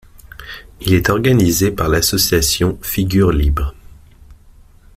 Il 0.79 0.95
est 0.95 1.11
organisé 1.11 1.69
par 1.69 1.87
l'association 1.87 2.79
Figures 2.81 3.31
libres. 3.31 3.75